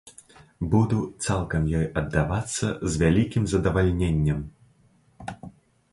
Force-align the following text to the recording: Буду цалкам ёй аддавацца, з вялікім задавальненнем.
Буду 0.71 0.99
цалкам 1.25 1.67
ёй 1.81 1.85
аддавацца, 2.01 2.71
з 2.93 3.03
вялікім 3.03 3.43
задавальненнем. 3.55 4.43